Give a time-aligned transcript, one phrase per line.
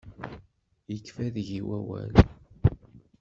[0.91, 2.13] Yekfa deg-i wawal.